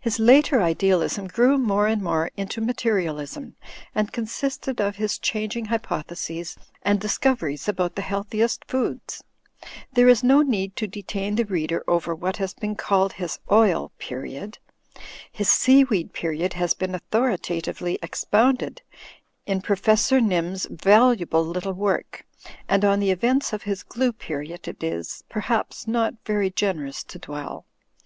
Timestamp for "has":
12.38-12.54, 16.54-16.72